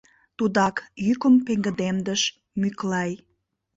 —Тудак!— 0.37 0.75
йӱкым 1.05 1.35
пеҥгыдемдыш 1.45 2.21
Мӱклай. 2.59 3.11